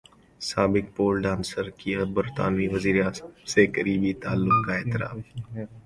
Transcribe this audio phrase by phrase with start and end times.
[0.41, 5.17] سابق pole dancer کا برطانوی وزیراعظم سے قریبی تعلق کا اعتراف